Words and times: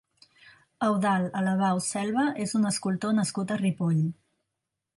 Eudald 0.85 1.35
Alabau 1.41 1.81
Selva 1.89 2.25
és 2.45 2.55
un 2.61 2.65
escultor 2.73 3.15
nascut 3.19 3.55
a 3.57 3.59
Ripoll. 3.63 4.05